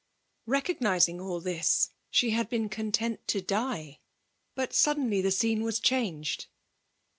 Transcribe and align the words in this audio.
BeoDgnizing 0.47 1.21
all 1.21 1.39
this> 1.39 1.91
ahe 2.11 2.31
had 2.31 2.49
been 2.49 2.71
cont^il 2.71 3.19
to 3.27 3.39
die; 3.39 3.99
but 4.55 4.73
suddenly 4.73 5.21
the 5.21 5.29
scene 5.29 5.61
was 5.61 5.79
changed. 5.79 6.47